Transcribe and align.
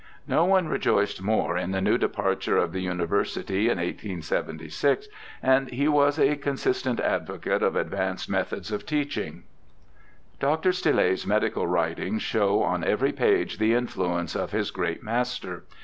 No 0.27 0.45
one 0.45 0.67
rejoiced 0.67 1.21
more 1.21 1.55
in 1.55 1.69
the 1.73 1.79
new 1.79 1.95
departure 1.95 2.57
of 2.57 2.71
the 2.71 2.79
University 2.81 3.69
in 3.69 3.77
1876, 3.77 5.07
and 5.43 5.69
he 5.69 5.87
was 5.87 6.17
a 6.17 6.37
consistent 6.37 6.99
advocate 6.99 7.61
of 7.61 7.75
advanced 7.75 8.27
methods 8.27 8.71
of 8.71 8.87
teaching. 8.87 9.43
Dr. 10.39 10.71
Stille's 10.73 11.27
medical 11.27 11.67
writings 11.67 12.23
show 12.23 12.63
on 12.63 12.83
every 12.83 13.11
page 13.11 13.59
the 13.59 13.75
influence 13.75 14.35
of 14.35 14.49
his 14.53 14.71
great 14.71 15.03
master. 15.03 15.65